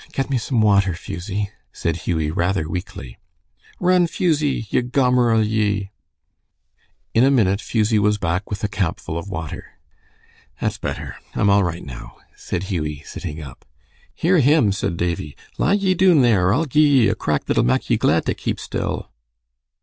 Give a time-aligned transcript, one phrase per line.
[0.13, 3.19] "Get me some water, Fusie," said Hughie, rather weakly.
[3.79, 5.91] "Run, Fusie, ye gomeril, ye!"
[7.13, 9.73] In a minute Fusie was back with a capful of water.
[10.59, 11.17] "That's better.
[11.35, 13.63] I'm all right now," said Hughie, sitting up.
[14.15, 15.37] "Hear him!" said Davie.
[15.59, 18.33] "Lie ye doon there, or I'll gie ye a crack that'll mak ye glad tae
[18.33, 19.11] keep still."